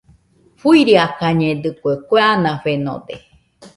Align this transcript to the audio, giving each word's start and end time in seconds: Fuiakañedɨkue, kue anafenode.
Fuiakañedɨkue, 0.59 1.93
kue 2.07 2.19
anafenode. 2.31 3.15